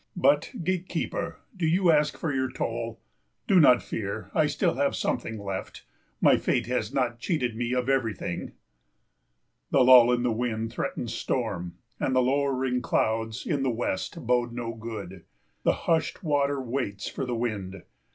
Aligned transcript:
But, 0.17 0.51
gatekeeper, 0.63 1.37
do 1.55 1.67
you 1.67 1.91
ask 1.91 2.17
for 2.17 2.33
your 2.33 2.49
toll? 2.51 2.99
Do 3.45 3.59
not 3.59 3.83
fear, 3.83 4.31
I 4.33 4.41
have 4.41 4.51
still 4.51 4.93
something 4.93 5.37
left. 5.37 5.85
My 6.19 6.37
fate 6.37 6.65
has 6.65 6.91
not 6.91 7.19
cheated 7.19 7.55
me 7.55 7.75
of 7.75 7.87
everything. 7.87 8.53
The 9.69 9.83
lull 9.83 10.11
in 10.11 10.23
the 10.23 10.31
wind 10.31 10.73
threatens 10.73 11.13
storm, 11.13 11.75
and 11.99 12.15
the 12.15 12.21
lowering 12.23 12.81
clouds 12.81 13.45
in 13.45 13.61
the 13.61 13.69
west 13.69 14.25
bode 14.25 14.53
no 14.53 14.73
good. 14.73 15.23
The 15.61 15.73
hushed 15.85 16.23
water 16.23 16.59
waits 16.59 17.07
for 17.07 17.23
the 17.27 17.35
wind. 17.35 17.83